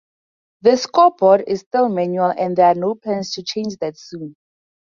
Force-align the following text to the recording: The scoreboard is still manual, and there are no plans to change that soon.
The 0.63 0.77
scoreboard 0.77 1.43
is 1.45 1.59
still 1.59 1.87
manual, 1.87 2.33
and 2.35 2.55
there 2.57 2.65
are 2.65 2.73
no 2.73 2.95
plans 2.95 3.29
to 3.33 3.43
change 3.43 3.77
that 3.81 3.99
soon. 3.99 4.35